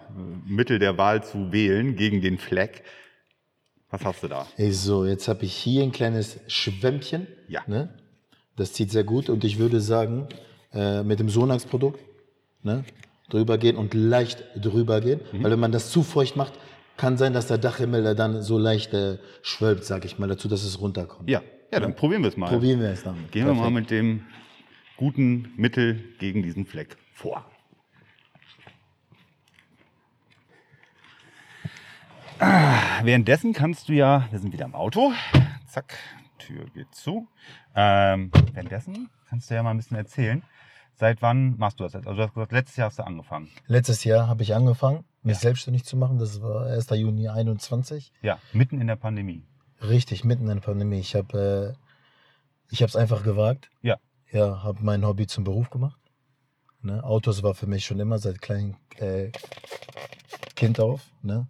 Mittel 0.48 0.80
der 0.80 0.98
Wahl 0.98 1.24
zu 1.24 1.52
wählen 1.52 1.96
gegen 1.96 2.22
den 2.22 2.40
Fleck. 2.40 2.84
Was 3.92 4.04
hast 4.04 4.24
du 4.24 4.28
da? 4.28 4.48
So, 4.72 5.06
jetzt 5.06 5.28
habe 5.28 5.46
ich 5.46 5.54
hier 5.54 5.84
ein 5.84 5.92
kleines 5.92 6.40
Schwämmchen. 6.48 7.28
Ja. 7.48 7.62
Ne? 7.68 7.94
Das 8.56 8.74
zieht 8.74 8.90
sehr 8.90 9.04
gut 9.04 9.30
und 9.30 9.44
ich 9.44 9.60
würde 9.60 9.80
sagen, 9.82 10.28
äh, 10.74 11.04
mit 11.04 11.20
dem 11.20 11.30
Sonax-Produkt 11.30 12.00
ne, 12.64 12.84
drüber 13.30 13.58
gehen 13.58 13.78
und 13.78 13.94
leicht 13.94 14.44
drüber 14.56 15.02
gehen. 15.02 15.22
Mhm. 15.32 15.44
Weil 15.44 15.52
wenn 15.52 15.60
man 15.60 15.72
das 15.72 15.92
zu 15.92 16.04
feucht 16.04 16.36
macht, 16.36 16.54
kann 16.98 17.18
sein, 17.18 17.34
dass 17.34 17.48
der 17.48 17.58
Dachhimmel 17.58 18.04
da 18.04 18.14
dann 18.14 18.42
so 18.42 18.58
leicht 18.58 18.94
äh, 18.94 19.18
schwölbt, 19.42 19.86
sag 19.86 20.06
ich 20.06 20.20
mal, 20.20 20.28
dazu, 20.28 20.48
dass 20.48 20.64
es 20.64 20.80
runterkommt. 20.80 21.30
Ja, 21.30 21.42
ja, 21.72 21.80
dann 21.80 21.96
probieren 21.96 22.22
wir 22.22 22.30
es 22.30 22.38
mal. 22.38 22.50
Probieren 22.50 22.82
wir 22.82 22.90
es 22.90 23.04
dann. 23.04 23.16
Gehen 23.32 23.46
wir 23.46 23.54
mal 23.54 23.72
mit 23.72 23.90
dem 23.90 24.24
guten 24.98 25.52
Mittel 25.56 26.04
gegen 26.20 26.44
diesen 26.44 26.66
Fleck 26.66 26.98
vor. 27.14 27.46
Ah, 32.40 33.04
Währenddessen 33.04 33.54
kannst 33.54 33.88
du 33.88 33.94
ja, 33.94 34.28
wir 34.32 34.40
sind 34.40 34.52
wieder 34.52 34.66
im 34.66 34.76
Auto, 34.76 35.14
zack, 35.68 35.98
Tür 36.40 36.66
geht 36.74 36.94
zu. 36.94 37.28
Ähm, 37.76 38.32
währenddessen 38.54 39.10
kannst 39.30 39.50
du 39.50 39.56
ja 39.56 39.64
mal 39.64 39.72
ein 39.72 39.78
bisschen 39.78 39.98
erzählen, 39.98 40.44
seit 41.02 41.24
wann 41.24 41.58
machst 41.58 41.80
du 41.80 41.84
das 41.84 41.94
jetzt? 41.94 42.08
Also 42.08 42.18
du 42.18 42.24
hast 42.24 42.34
gesagt, 42.36 42.52
letztes 42.52 42.78
Jahr 42.78 42.88
hast 42.88 43.00
du 43.00 43.04
angefangen. 43.04 43.50
Letztes 43.66 44.04
Jahr 44.04 44.28
habe 44.28 44.44
ich 44.44 44.54
angefangen, 44.54 45.04
mich 45.24 45.40
selbstständig 45.40 45.84
zu 45.84 45.98
machen. 45.98 46.20
Das 46.20 46.44
war 46.44 46.68
1. 46.68 46.92
Juni 46.92 47.28
21. 47.28 48.14
Ja, 48.22 48.38
mitten 48.54 48.80
in 48.80 48.86
der 48.86 48.98
Pandemie. 48.98 49.44
Richtig, 49.82 50.24
mitten 50.24 50.44
in 50.44 50.56
der 50.56 50.62
Pandemie. 50.62 51.00
Ich 51.00 51.16
habe 51.16 51.76
äh, 51.76 52.72
ich 52.72 52.84
habe 52.84 52.90
es 52.90 52.96
einfach 52.96 53.24
gewagt. 53.24 53.72
Ja. 53.82 53.98
Ja, 54.32 54.62
habe 54.64 54.78
mein 54.84 55.04
Hobby 55.04 55.26
zum 55.26 55.44
Beruf 55.44 55.72
gemacht. 55.72 56.00
Ne? 56.84 57.04
Autos 57.04 57.42
war 57.42 57.56
für 57.56 57.68
mich 57.68 57.84
schon 57.84 58.00
immer 58.00 58.20
seit 58.20 58.40
klein 58.40 58.78
äh, 58.98 59.32
Kind 60.56 60.80
auf. 60.80 61.02
Ne? 61.24 61.48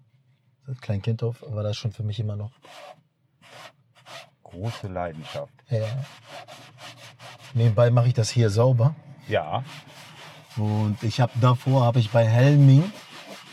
Seit 0.65 0.81
klein 0.81 1.01
Kind 1.01 1.23
auf 1.23 1.43
war 1.45 1.61
das 1.61 1.75
schon 1.75 1.91
für 1.91 2.03
mich 2.03 2.21
immer 2.21 2.37
noch. 2.37 2.53
Große 4.43 4.87
Leidenschaft. 4.87 5.53
Ja. 5.69 5.87
Nebenbei 7.53 7.91
mache 7.91 8.07
ich 8.07 8.13
das 8.13 8.29
hier 8.29 8.49
sauber. 8.49 8.95
Ja, 9.31 9.63
Und 10.57 11.01
ich 11.03 11.21
habe 11.21 11.31
davor 11.39 11.85
habe 11.85 11.99
ich 11.99 12.09
bei 12.11 12.25
Helming 12.25 12.91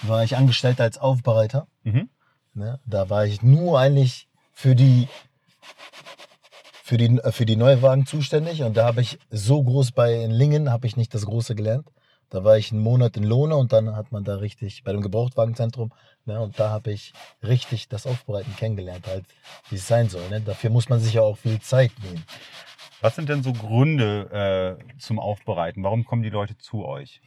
war 0.02 0.24
ich 0.24 0.36
angestellt 0.36 0.80
als 0.80 0.98
Aufbereiter. 0.98 1.66
mhm. 1.84 2.08
Ne? 2.54 2.80
Da 2.84 3.08
war 3.08 3.24
ich 3.24 3.42
nur 3.42 3.78
eigentlich 3.78 4.28
für 4.52 4.74
die, 4.74 5.06
für 6.82 6.96
die, 6.96 7.20
für 7.30 7.46
die 7.46 7.54
Neuwagen 7.54 8.06
zuständig. 8.06 8.64
Und 8.64 8.76
da 8.76 8.86
habe 8.86 9.00
ich 9.00 9.20
so 9.30 9.62
groß 9.62 9.92
bei 9.92 10.24
in 10.24 10.32
Lingen, 10.32 10.72
habe 10.72 10.88
ich 10.88 10.96
nicht 10.96 11.14
das 11.14 11.24
Große 11.26 11.54
gelernt. 11.54 11.88
Da 12.30 12.42
war 12.42 12.58
ich 12.58 12.72
einen 12.72 12.82
Monat 12.82 13.16
in 13.16 13.22
Lohne 13.22 13.54
und 13.54 13.72
dann 13.72 13.94
hat 13.94 14.10
man 14.10 14.24
da 14.24 14.36
richtig 14.36 14.82
bei 14.82 14.90
dem 14.90 15.02
Gebrauchtwagenzentrum. 15.02 15.92
Ne? 16.24 16.40
Und 16.40 16.58
da 16.58 16.70
habe 16.70 16.90
ich 16.90 17.12
richtig 17.44 17.88
das 17.88 18.06
Aufbereiten 18.06 18.54
kennengelernt, 18.56 19.06
halt, 19.06 19.24
wie 19.70 19.76
es 19.76 19.86
sein 19.86 20.08
soll. 20.08 20.28
Ne? 20.28 20.40
Dafür 20.40 20.70
muss 20.70 20.88
man 20.88 20.98
sich 20.98 21.14
ja 21.14 21.22
auch 21.22 21.38
viel 21.38 21.60
Zeit 21.60 21.92
nehmen. 22.02 22.24
Was 23.00 23.14
sind 23.14 23.28
denn 23.28 23.42
so 23.42 23.52
Gründe 23.52 24.78
äh, 24.80 24.98
zum 24.98 25.18
Aufbereiten? 25.18 25.82
Warum 25.84 26.04
kommen 26.04 26.22
die 26.22 26.30
Leute 26.30 26.58
zu 26.58 26.84
euch? 26.84 27.20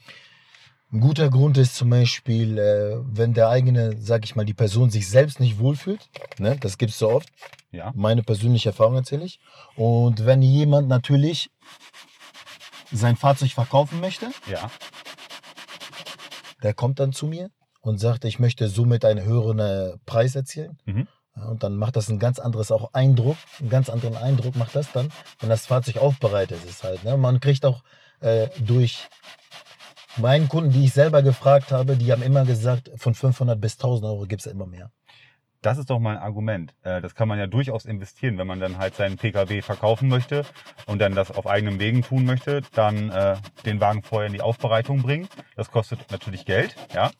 Ein 0.91 0.99
guter 0.99 1.29
Grund 1.29 1.57
ist 1.57 1.77
zum 1.77 1.89
Beispiel, 1.89 2.57
äh, 2.57 2.97
wenn 3.05 3.33
der 3.33 3.47
eigene, 3.47 3.95
sag 3.97 4.25
ich 4.25 4.35
mal, 4.35 4.43
die 4.43 4.53
Person 4.53 4.89
sich 4.89 5.07
selbst 5.07 5.39
nicht 5.39 5.59
wohlfühlt. 5.59 6.09
Ne? 6.37 6.57
Das 6.59 6.77
gibt 6.77 6.91
es 6.91 6.99
so 6.99 7.09
oft. 7.09 7.29
Ja, 7.71 7.93
Meine 7.95 8.23
persönliche 8.23 8.69
Erfahrung 8.69 8.95
erzähle 8.95 9.23
ich. 9.23 9.39
Und 9.77 10.25
wenn 10.25 10.41
jemand 10.41 10.89
natürlich 10.89 11.49
sein 12.91 13.15
Fahrzeug 13.15 13.51
verkaufen 13.51 14.01
möchte, 14.01 14.29
ja. 14.49 14.69
der 16.61 16.73
kommt 16.73 16.99
dann 16.99 17.13
zu 17.13 17.25
mir 17.25 17.49
und 17.79 17.97
sagt, 17.99 18.25
ich 18.25 18.39
möchte 18.39 18.67
somit 18.67 19.05
einen 19.05 19.23
höheren 19.23 19.59
äh, 19.59 19.97
Preis 20.05 20.35
erzielen. 20.35 20.77
Mhm. 20.83 21.07
Und 21.35 21.63
dann 21.63 21.77
macht 21.77 21.95
das 21.95 22.09
ein 22.09 22.19
ganz 22.19 22.39
anderes 22.39 22.71
auch 22.71 22.93
Eindruck, 22.93 23.37
einen 23.59 23.69
ganz 23.69 23.89
anderen 23.89 24.17
Eindruck 24.17 24.55
macht 24.55 24.75
das 24.75 24.91
dann, 24.91 25.09
wenn 25.39 25.49
das 25.49 25.65
Fahrzeug 25.65 25.97
aufbereitet 25.97 26.59
ist 26.65 26.83
halt. 26.83 27.03
Ne? 27.03 27.17
Man 27.17 27.39
kriegt 27.39 27.65
auch 27.65 27.83
äh, 28.19 28.47
durch 28.59 29.07
meinen 30.17 30.49
Kunden, 30.49 30.71
die 30.71 30.85
ich 30.85 30.93
selber 30.93 31.23
gefragt 31.23 31.71
habe, 31.71 31.95
die 31.95 32.11
haben 32.11 32.21
immer 32.21 32.45
gesagt, 32.45 32.91
von 32.97 33.15
500 33.15 33.59
bis 33.59 33.75
1000 33.75 34.05
Euro 34.07 34.25
gibt 34.25 34.45
es 34.45 34.51
immer 34.51 34.65
mehr. 34.65 34.91
Das 35.61 35.77
ist 35.77 35.91
doch 35.91 35.99
mal 35.99 36.17
ein 36.17 36.23
Argument. 36.23 36.73
Äh, 36.83 37.01
Das 37.01 37.13
kann 37.13 37.27
man 37.27 37.37
ja 37.37 37.47
durchaus 37.47 37.85
investieren, 37.85 38.37
wenn 38.37 38.47
man 38.47 38.59
dann 38.59 38.77
halt 38.77 38.95
seinen 38.95 39.17
Pkw 39.17 39.61
verkaufen 39.61 40.09
möchte 40.09 40.43
und 40.87 40.99
dann 40.99 41.13
das 41.13 41.31
auf 41.31 41.45
eigenem 41.47 41.79
Wegen 41.79 42.01
tun 42.01 42.25
möchte, 42.25 42.61
dann 42.73 43.09
äh, 43.09 43.37
den 43.65 43.79
Wagen 43.79 44.01
vorher 44.01 44.27
in 44.27 44.33
die 44.33 44.41
Aufbereitung 44.41 45.03
bringen. 45.03 45.27
Das 45.55 45.69
kostet 45.71 46.11
natürlich 46.11 46.45
Geld, 46.45 46.75
ja. 46.93 47.11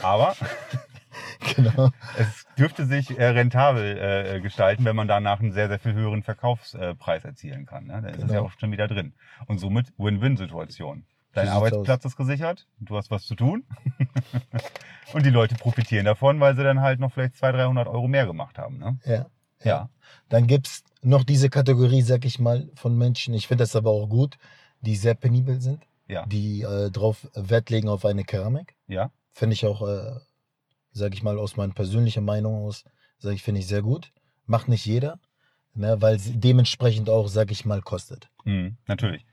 Aber 0.00 0.36
Genau. 1.56 1.90
es 2.18 2.46
dürfte 2.58 2.86
sich 2.86 3.18
äh, 3.18 3.24
rentabel 3.26 3.98
äh, 3.98 4.40
gestalten, 4.40 4.84
wenn 4.84 4.96
man 4.96 5.08
danach 5.08 5.40
einen 5.40 5.52
sehr, 5.52 5.68
sehr 5.68 5.78
viel 5.78 5.92
höheren 5.94 6.22
Verkaufspreis 6.22 7.24
erzielen 7.24 7.66
kann. 7.66 7.86
Ne? 7.86 7.94
Dann 8.02 8.04
ist 8.06 8.16
es 8.16 8.20
ja 8.22 8.26
Genau. 8.38 8.44
auch 8.46 8.52
schon 8.58 8.72
wieder 8.72 8.88
drin. 8.88 9.12
Und 9.46 9.58
somit 9.58 9.92
Win-Win-Situation. 9.98 11.04
Dein 11.34 11.48
Arbeitsplatz 11.48 12.04
ist 12.04 12.16
gesichert, 12.16 12.66
du 12.80 12.96
hast 12.96 13.10
was 13.10 13.24
zu 13.24 13.34
tun 13.36 13.62
und 15.12 15.24
die 15.24 15.30
Leute 15.30 15.54
profitieren 15.54 16.04
davon, 16.04 16.40
weil 16.40 16.56
sie 16.56 16.64
dann 16.64 16.80
halt 16.80 17.00
noch 17.00 17.12
vielleicht 17.12 17.36
200, 17.36 17.60
300 17.62 17.88
Euro 17.88 18.08
mehr 18.08 18.26
gemacht 18.26 18.58
haben. 18.58 18.78
Ne? 18.78 18.98
Ja. 19.04 19.26
Ja. 19.62 19.88
Dann 20.28 20.46
gibt 20.46 20.66
es 20.68 20.84
noch 21.02 21.24
diese 21.24 21.50
Kategorie, 21.50 22.02
sag 22.02 22.24
ich 22.24 22.38
mal, 22.38 22.68
von 22.74 22.96
Menschen, 22.96 23.34
ich 23.34 23.46
finde 23.46 23.62
das 23.62 23.76
aber 23.76 23.90
auch 23.90 24.06
gut, 24.08 24.36
die 24.80 24.96
sehr 24.96 25.14
penibel 25.14 25.60
sind, 25.60 25.84
Ja. 26.06 26.24
die 26.26 26.62
äh, 26.62 26.90
drauf 26.90 27.26
Wert 27.34 27.70
legen 27.70 27.88
auf 27.88 28.04
eine 28.04 28.24
Keramik. 28.24 28.74
Ja. 28.86 29.10
Finde 29.32 29.54
ich 29.54 29.66
auch, 29.66 29.82
äh, 29.86 30.16
sag 30.92 31.14
ich 31.14 31.22
mal, 31.22 31.38
aus 31.38 31.56
meiner 31.56 31.72
persönlichen 31.74 32.24
Meinung 32.24 32.64
aus, 32.66 32.84
sage 33.18 33.34
ich, 33.34 33.42
finde 33.42 33.60
ich 33.60 33.66
sehr 33.66 33.82
gut. 33.82 34.12
Macht 34.46 34.68
nicht 34.68 34.86
jeder, 34.86 35.18
ne, 35.74 36.00
weil 36.00 36.18
sie 36.18 36.38
dementsprechend 36.38 37.10
auch, 37.10 37.28
sag 37.28 37.50
ich 37.50 37.64
mal, 37.64 37.82
kostet. 37.82 38.28
Mhm, 38.44 38.76
natürlich. 38.86 39.24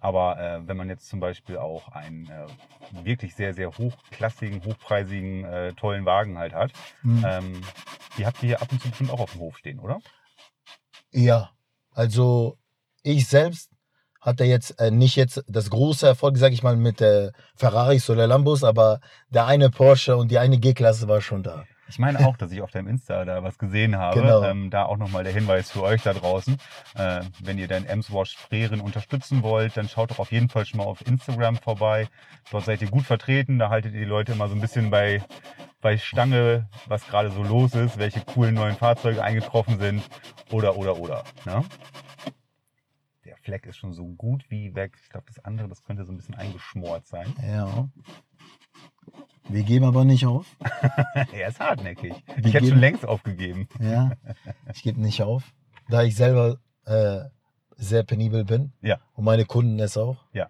Aber 0.00 0.38
äh, 0.40 0.66
wenn 0.66 0.76
man 0.76 0.88
jetzt 0.88 1.08
zum 1.08 1.20
Beispiel 1.20 1.58
auch 1.58 1.86
einen 1.88 2.26
äh, 2.28 2.46
wirklich 3.04 3.36
sehr, 3.36 3.54
sehr 3.54 3.70
hochklassigen, 3.78 4.64
hochpreisigen, 4.64 5.44
äh, 5.44 5.72
tollen 5.74 6.04
Wagen 6.04 6.38
halt 6.38 6.52
hat, 6.54 6.72
Mhm. 7.02 7.24
ähm, 7.24 7.60
die 8.18 8.26
habt 8.26 8.42
ihr 8.42 8.48
hier 8.48 8.62
ab 8.62 8.70
und 8.72 8.82
zu 8.82 8.88
bestimmt 8.88 9.10
auch 9.10 9.20
auf 9.20 9.32
dem 9.32 9.40
Hof 9.40 9.56
stehen, 9.58 9.78
oder? 9.78 10.00
Ja, 11.12 11.50
also 11.92 12.58
ich 13.02 13.26
selbst 13.28 13.70
hatte 14.22 14.44
jetzt 14.44 14.80
äh, 14.80 14.90
nicht 14.90 15.16
jetzt 15.16 15.44
das 15.48 15.68
große 15.68 16.06
Erfolg, 16.06 16.38
sag 16.38 16.52
ich 16.52 16.62
mal, 16.62 16.76
mit 16.76 17.00
äh, 17.00 17.32
Ferraris 17.56 18.08
oder 18.08 18.26
Lambos, 18.26 18.64
aber 18.64 19.00
der 19.30 19.46
eine 19.46 19.68
Porsche 19.68 20.16
und 20.16 20.30
die 20.30 20.38
eine 20.38 20.58
G-Klasse 20.58 21.08
war 21.08 21.20
schon 21.20 21.42
da. 21.42 21.64
Ich 21.88 21.98
meine 21.98 22.26
auch, 22.26 22.38
dass 22.38 22.50
ich 22.50 22.62
auf 22.62 22.70
deinem 22.70 22.88
Insta 22.88 23.26
da 23.26 23.42
was 23.42 23.58
gesehen 23.58 23.98
habe. 23.98 24.18
Genau. 24.18 24.42
Ähm, 24.44 24.70
da 24.70 24.86
auch 24.86 24.96
nochmal 24.96 25.24
der 25.24 25.32
Hinweis 25.34 25.70
für 25.70 25.82
euch 25.82 26.02
da 26.02 26.14
draußen. 26.14 26.56
Äh, 26.94 27.20
wenn 27.40 27.58
ihr 27.58 27.68
den 27.68 27.84
Emswash 27.84 28.34
Freeren 28.34 28.80
unterstützen 28.80 29.42
wollt, 29.42 29.76
dann 29.76 29.90
schaut 29.90 30.10
doch 30.10 30.18
auf 30.18 30.32
jeden 30.32 30.48
Fall 30.48 30.64
schon 30.64 30.78
mal 30.78 30.86
auf 30.86 31.06
Instagram 31.06 31.56
vorbei. 31.56 32.08
Dort 32.50 32.64
seid 32.64 32.80
ihr 32.80 32.88
gut 32.88 33.04
vertreten. 33.04 33.58
Da 33.58 33.68
haltet 33.68 33.92
ihr 33.92 34.00
die 34.00 34.06
Leute 34.06 34.32
immer 34.32 34.48
so 34.48 34.54
ein 34.54 34.62
bisschen 34.62 34.88
bei, 34.88 35.22
bei 35.82 35.98
Stange, 35.98 36.66
was 36.86 37.06
gerade 37.06 37.30
so 37.30 37.42
los 37.42 37.74
ist, 37.74 37.98
welche 37.98 38.22
coolen 38.22 38.54
neuen 38.54 38.76
Fahrzeuge 38.76 39.22
eingetroffen 39.22 39.78
sind. 39.78 40.02
Oder, 40.50 40.78
oder, 40.78 40.96
oder. 40.96 41.24
Ne? 41.44 41.62
Fleck 43.42 43.66
ist 43.66 43.76
schon 43.76 43.92
so 43.92 44.06
gut 44.06 44.50
wie 44.50 44.74
weg. 44.74 44.96
Ich 45.02 45.10
glaube, 45.10 45.26
das 45.26 45.44
andere, 45.44 45.68
das 45.68 45.82
könnte 45.82 46.04
so 46.04 46.12
ein 46.12 46.16
bisschen 46.16 46.34
eingeschmort 46.34 47.06
sein. 47.06 47.34
Ja. 47.42 47.88
Wir 49.48 49.64
geben 49.64 49.84
aber 49.84 50.04
nicht 50.04 50.26
auf. 50.26 50.46
er 51.32 51.48
ist 51.48 51.58
hartnäckig. 51.58 52.14
Wir 52.36 52.46
Ich 52.46 52.54
hätte 52.54 52.68
schon 52.68 52.78
längst 52.78 53.04
aufgegeben. 53.04 53.68
Ja. 53.80 54.12
Ich 54.72 54.82
gebe 54.82 55.00
nicht 55.00 55.22
auf. 55.22 55.52
Da 55.88 56.04
ich 56.04 56.14
selber 56.14 56.58
äh, 56.84 57.24
sehr 57.76 58.04
penibel 58.04 58.44
bin. 58.44 58.72
Ja. 58.80 59.00
Und 59.14 59.24
meine 59.24 59.44
Kunden 59.44 59.78
es 59.80 59.96
auch. 59.96 60.24
Ja. 60.32 60.48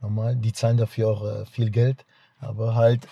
Normal. 0.00 0.36
Die 0.36 0.52
zahlen 0.52 0.76
dafür 0.76 1.08
auch 1.08 1.24
äh, 1.24 1.46
viel 1.46 1.70
Geld. 1.70 2.04
Aber 2.38 2.74
halt, 2.74 3.08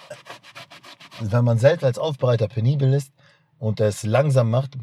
wenn 1.20 1.44
man 1.44 1.58
selbst 1.58 1.84
als 1.84 1.98
Aufbereiter 1.98 2.48
penibel 2.48 2.92
ist 2.92 3.12
und 3.58 3.80
es 3.80 4.02
langsam 4.02 4.50
macht, 4.50 4.76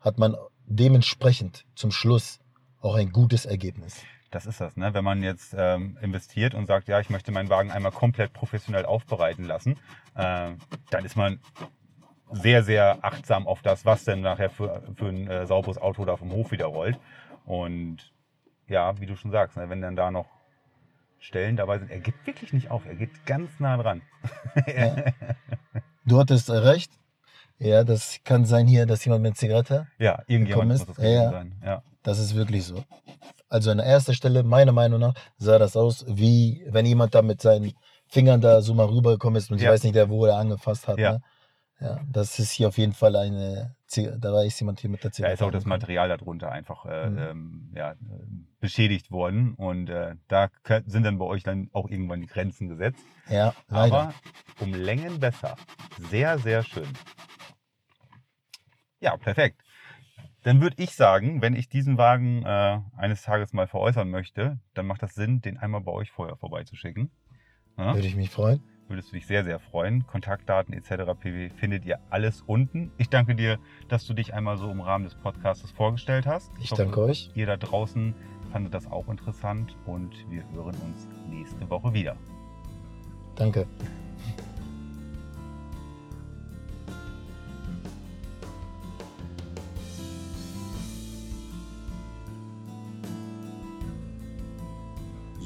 hat 0.00 0.18
man 0.18 0.36
dementsprechend 0.66 1.66
zum 1.74 1.90
Schluss 1.90 2.38
auch 2.84 2.94
ein 2.96 3.10
gutes 3.12 3.46
Ergebnis. 3.46 4.02
Das 4.30 4.46
ist 4.46 4.60
das, 4.60 4.76
ne? 4.76 4.92
Wenn 4.92 5.04
man 5.04 5.22
jetzt 5.22 5.54
ähm, 5.56 5.96
investiert 6.02 6.54
und 6.54 6.66
sagt, 6.66 6.88
ja, 6.88 6.98
ich 6.98 7.08
möchte 7.08 7.30
meinen 7.30 7.48
Wagen 7.48 7.70
einmal 7.70 7.92
komplett 7.92 8.32
professionell 8.32 8.84
aufbereiten 8.84 9.44
lassen, 9.44 9.76
äh, 10.16 10.50
dann 10.90 11.04
ist 11.04 11.16
man 11.16 11.38
sehr, 12.32 12.64
sehr 12.64 12.98
achtsam 13.02 13.46
auf 13.46 13.62
das, 13.62 13.84
was 13.84 14.04
denn 14.04 14.20
nachher 14.22 14.50
für, 14.50 14.82
für 14.96 15.06
ein 15.06 15.28
äh, 15.28 15.46
sauberes 15.46 15.78
Auto 15.78 16.04
da 16.04 16.16
vom 16.16 16.32
Hof 16.32 16.50
wieder 16.50 16.66
rollt. 16.66 16.98
Und 17.44 18.12
ja, 18.66 18.98
wie 19.00 19.06
du 19.06 19.16
schon 19.16 19.30
sagst, 19.30 19.56
ne, 19.56 19.70
wenn 19.70 19.80
dann 19.80 19.94
da 19.94 20.10
noch 20.10 20.26
Stellen 21.18 21.56
dabei 21.56 21.78
sind, 21.78 21.90
er 21.90 22.00
geht 22.00 22.14
wirklich 22.24 22.52
nicht 22.52 22.70
auf, 22.70 22.86
er 22.86 22.96
geht 22.96 23.24
ganz 23.26 23.60
nah 23.60 23.76
dran. 23.76 24.02
Ja. 24.66 24.96
Du 26.06 26.18
hattest 26.18 26.48
äh, 26.50 26.54
recht. 26.54 26.92
Ja, 27.58 27.84
das 27.84 28.18
kann 28.24 28.44
sein 28.44 28.66
hier, 28.66 28.84
dass 28.86 29.04
jemand 29.04 29.22
mit 29.22 29.36
Zigarette. 29.36 29.86
Ja, 29.98 30.22
irgendjemand 30.26 30.48
Gekommen 30.48 30.68
muss 30.68 30.80
ist? 30.80 30.88
das 30.88 30.98
Ja. 31.04 31.30
sein. 31.30 31.54
Ja. 31.64 31.82
Das 32.02 32.18
ist 32.18 32.34
wirklich 32.34 32.64
so. 32.64 32.84
Also 33.48 33.70
an 33.70 33.78
erster 33.78 34.12
Stelle, 34.12 34.42
meiner 34.42 34.72
Meinung 34.72 35.00
nach, 35.00 35.14
sah 35.38 35.58
das 35.58 35.76
aus, 35.76 36.04
wie 36.08 36.64
wenn 36.68 36.84
jemand 36.84 37.14
da 37.14 37.22
mit 37.22 37.40
seinen 37.40 37.72
Fingern 38.08 38.40
da 38.40 38.60
so 38.60 38.74
mal 38.74 38.86
rübergekommen 38.86 39.36
ist 39.38 39.50
und 39.50 39.58
ich 39.58 39.64
Ja. 39.64 39.70
weiß 39.70 39.82
nicht, 39.84 39.94
der, 39.94 40.10
wo 40.10 40.26
er 40.26 40.36
angefasst 40.36 40.88
hat. 40.88 40.98
Ja. 40.98 41.12
Ne? 41.12 41.20
ja, 41.80 42.00
das 42.10 42.38
ist 42.38 42.50
hier 42.52 42.68
auf 42.68 42.78
jeden 42.78 42.92
Fall 42.92 43.16
eine, 43.16 43.74
Zig- 43.86 44.10
da 44.18 44.32
war 44.32 44.44
ist 44.44 44.58
jemand 44.60 44.80
hier 44.80 44.90
mit 44.90 45.02
der 45.02 45.10
Da 45.10 45.14
Zigarette. 45.14 45.34
ist 45.44 45.46
auch 45.46 45.50
das. 45.50 45.64
Material 45.64 46.08
darunter 46.08 46.50
einfach 46.50 46.84
äh, 46.86 47.08
Mhm. 47.10 47.18
ähm, 47.18 47.72
ja, 47.76 47.94
beschädigt 48.60 49.10
worden. 49.10 49.54
Und 49.54 49.88
äh, 49.88 50.14
da 50.28 50.48
sind 50.86 51.04
dann 51.04 51.18
bei 51.18 51.24
euch 51.24 51.42
dann 51.42 51.68
auch 51.72 51.88
irgendwann 51.88 52.20
die 52.20 52.26
Grenzen 52.26 52.68
gesetzt. 52.68 53.00
Ja, 53.28 53.54
leider. 53.68 53.94
Aber 53.94 54.14
um 54.60 54.72
Längen 54.74 55.20
besser. 55.20 55.56
Sehr, 56.10 56.38
sehr 56.38 56.62
schön. 56.62 56.88
Ja, 59.04 59.18
perfekt. 59.18 59.60
Dann 60.44 60.62
würde 60.62 60.82
ich 60.82 60.94
sagen, 60.94 61.42
wenn 61.42 61.54
ich 61.54 61.68
diesen 61.68 61.98
Wagen 61.98 62.42
äh, 62.42 62.80
eines 62.96 63.22
Tages 63.22 63.52
mal 63.52 63.66
veräußern 63.66 64.08
möchte, 64.08 64.58
dann 64.72 64.86
macht 64.86 65.02
das 65.02 65.14
Sinn, 65.14 65.42
den 65.42 65.58
einmal 65.58 65.82
bei 65.82 65.92
euch 65.92 66.10
vorher 66.10 66.36
vorbeizuschicken. 66.36 67.10
Ja? 67.76 67.94
Würde 67.94 68.06
ich 68.06 68.16
mich 68.16 68.30
freuen. 68.30 68.62
Würdest 68.88 69.10
du 69.10 69.16
dich 69.16 69.26
sehr, 69.26 69.44
sehr 69.44 69.58
freuen. 69.58 70.06
Kontaktdaten 70.06 70.72
etc. 70.74 71.12
pp. 71.20 71.50
findet 71.50 71.84
ihr 71.84 71.98
alles 72.08 72.42
unten. 72.46 72.92
Ich 72.96 73.10
danke 73.10 73.34
dir, 73.34 73.58
dass 73.88 74.06
du 74.06 74.14
dich 74.14 74.32
einmal 74.32 74.56
so 74.56 74.70
im 74.70 74.80
Rahmen 74.80 75.04
des 75.04 75.14
Podcasts 75.14 75.70
vorgestellt 75.70 76.26
hast. 76.26 76.50
Ich 76.58 76.70
hoffe, 76.70 76.84
danke 76.84 77.00
euch. 77.02 77.30
Ihr 77.34 77.46
da 77.46 77.58
draußen 77.58 78.14
fandet 78.52 78.72
das 78.72 78.86
auch 78.86 79.08
interessant 79.08 79.76
und 79.84 80.14
wir 80.30 80.44
hören 80.52 80.76
uns 80.82 81.08
nächste 81.28 81.68
Woche 81.68 81.92
wieder. 81.92 82.16
Danke. 83.34 83.66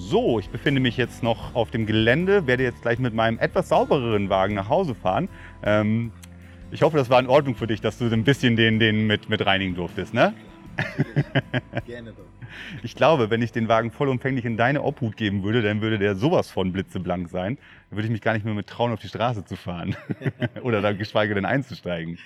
So, 0.09 0.39
ich 0.39 0.49
befinde 0.49 0.81
mich 0.81 0.97
jetzt 0.97 1.23
noch 1.23 1.55
auf 1.55 1.71
dem 1.71 1.85
Gelände, 1.85 2.47
werde 2.47 2.63
jetzt 2.63 2.81
gleich 2.81 2.99
mit 2.99 3.13
meinem 3.13 3.39
etwas 3.39 3.69
saubereren 3.69 4.31
Wagen 4.31 4.55
nach 4.55 4.71
Hause 4.71 4.95
fahren. 4.95 5.29
Ähm, 5.63 6.13
ich 6.71 6.81
hoffe, 6.81 6.97
das 6.97 7.11
war 7.11 7.21
in 7.21 7.27
Ordnung 7.27 7.55
für 7.55 7.67
dich, 7.67 7.83
dass 7.83 7.99
du 7.99 8.07
ein 8.07 8.25
bisschen 8.25 8.57
den, 8.57 8.79
den 8.79 9.07
mit, 9.07 9.29
mit 9.29 9.45
reinigen 9.45 9.75
durftest, 9.75 10.15
ne? 10.15 10.33
Gerne 11.85 12.13
doch. 12.13 12.25
Ich 12.83 12.95
glaube, 12.95 13.29
wenn 13.29 13.43
ich 13.43 13.53
den 13.53 13.69
Wagen 13.69 13.91
vollumfänglich 13.91 14.47
in 14.47 14.57
deine 14.57 14.83
Obhut 14.83 15.19
geben 15.19 15.43
würde, 15.45 15.61
dann 15.61 15.83
würde 15.83 15.99
der 15.99 16.15
sowas 16.15 16.51
von 16.51 16.73
blitzeblank 16.73 17.29
sein. 17.29 17.59
Dann 17.91 17.99
würde 17.99 18.07
ich 18.07 18.11
mich 18.11 18.23
gar 18.23 18.33
nicht 18.33 18.47
mehr 18.47 18.55
mit 18.55 18.67
trauen, 18.67 18.93
auf 18.93 19.01
die 19.01 19.09
Straße 19.09 19.45
zu 19.45 19.55
fahren. 19.55 19.95
Oder 20.63 20.81
da 20.81 20.93
geschweige 20.93 21.35
denn 21.35 21.45
einzusteigen. 21.45 22.19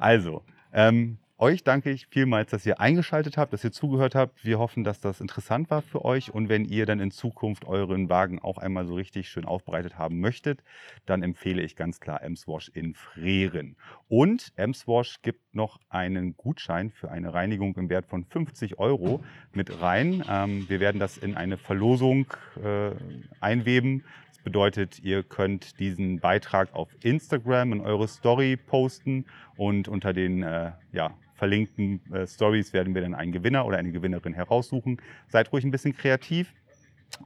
Also, 0.00 0.42
ähm, 0.72 1.18
euch 1.36 1.64
danke 1.64 1.90
ich 1.90 2.06
vielmals, 2.06 2.50
dass 2.50 2.64
ihr 2.64 2.80
eingeschaltet 2.80 3.36
habt, 3.36 3.52
dass 3.52 3.64
ihr 3.64 3.72
zugehört 3.72 4.14
habt. 4.14 4.44
Wir 4.44 4.60
hoffen, 4.60 4.84
dass 4.84 5.00
das 5.00 5.20
interessant 5.20 5.68
war 5.68 5.82
für 5.82 6.04
euch. 6.04 6.32
Und 6.32 6.48
wenn 6.48 6.64
ihr 6.64 6.86
dann 6.86 7.00
in 7.00 7.10
Zukunft 7.10 7.64
euren 7.64 8.08
Wagen 8.08 8.38
auch 8.38 8.58
einmal 8.58 8.86
so 8.86 8.94
richtig 8.94 9.28
schön 9.28 9.44
aufbereitet 9.44 9.98
haben 9.98 10.20
möchtet, 10.20 10.62
dann 11.06 11.22
empfehle 11.24 11.62
ich 11.62 11.74
ganz 11.74 11.98
klar 11.98 12.22
Emswash 12.22 12.68
in 12.68 12.94
Freeren. 12.94 13.76
Und 14.08 14.52
Emswash 14.54 15.22
gibt 15.22 15.54
noch 15.56 15.80
einen 15.88 16.36
Gutschein 16.36 16.90
für 16.90 17.10
eine 17.10 17.34
Reinigung 17.34 17.74
im 17.76 17.90
Wert 17.90 18.06
von 18.06 18.24
50 18.24 18.78
Euro 18.78 19.22
mit 19.52 19.80
rein. 19.80 20.24
Ähm, 20.28 20.68
wir 20.68 20.78
werden 20.78 21.00
das 21.00 21.16
in 21.16 21.36
eine 21.36 21.56
Verlosung 21.56 22.26
äh, 22.62 22.92
einweben. 23.40 24.04
Das 24.28 24.38
bedeutet, 24.38 25.00
ihr 25.00 25.24
könnt 25.24 25.80
diesen 25.80 26.20
Beitrag 26.20 26.72
auf 26.74 26.88
Instagram 27.02 27.72
in 27.72 27.80
eure 27.80 28.06
Story 28.06 28.56
posten 28.56 29.26
und 29.56 29.88
unter 29.88 30.12
den 30.12 30.42
äh, 30.44 30.72
ja, 30.92 31.12
verlinkten 31.34 32.00
äh, 32.12 32.26
Stories 32.26 32.72
werden 32.72 32.94
wir 32.94 33.02
dann 33.02 33.14
einen 33.14 33.32
Gewinner 33.32 33.66
oder 33.66 33.78
eine 33.78 33.92
Gewinnerin 33.92 34.34
heraussuchen. 34.34 35.00
Seid 35.28 35.52
ruhig 35.52 35.64
ein 35.64 35.70
bisschen 35.70 35.96
kreativ 35.96 36.52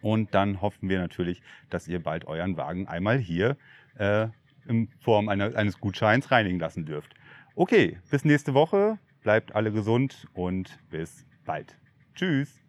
und 0.00 0.34
dann 0.34 0.60
hoffen 0.60 0.88
wir 0.88 0.98
natürlich, 0.98 1.42
dass 1.70 1.88
ihr 1.88 2.02
bald 2.02 2.26
euren 2.26 2.56
Wagen 2.56 2.88
einmal 2.88 3.18
hier 3.18 3.56
äh, 3.98 4.28
in 4.66 4.88
Form 5.00 5.28
einer, 5.28 5.56
eines 5.56 5.78
Gutscheins 5.78 6.30
reinigen 6.30 6.58
lassen 6.58 6.84
dürft. 6.84 7.14
Okay, 7.54 7.98
bis 8.10 8.24
nächste 8.24 8.54
Woche. 8.54 8.98
Bleibt 9.22 9.54
alle 9.54 9.72
gesund 9.72 10.26
und 10.34 10.78
bis 10.90 11.26
bald. 11.44 11.76
Tschüss. 12.14 12.67